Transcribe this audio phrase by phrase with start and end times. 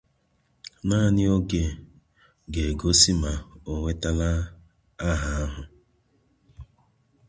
[0.87, 1.63] Naanị oge
[2.53, 3.31] ga-egosi ma
[3.71, 4.29] ọ nwetala
[5.09, 5.61] aha ahụ.